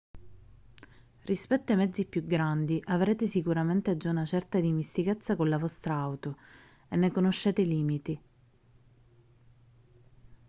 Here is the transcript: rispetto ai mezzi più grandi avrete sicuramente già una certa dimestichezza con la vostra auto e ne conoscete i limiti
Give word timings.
rispetto 1.25 1.71
ai 1.73 1.77
mezzi 1.77 2.05
più 2.05 2.25
grandi 2.25 2.81
avrete 2.87 3.27
sicuramente 3.27 3.97
già 3.97 4.09
una 4.09 4.25
certa 4.25 4.59
dimestichezza 4.59 5.35
con 5.35 5.47
la 5.47 5.59
vostra 5.59 5.93
auto 5.93 6.37
e 6.89 6.95
ne 6.95 7.11
conoscete 7.11 7.61
i 7.61 7.67
limiti 7.67 8.21